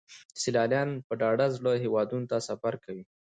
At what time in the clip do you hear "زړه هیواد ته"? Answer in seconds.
1.57-2.37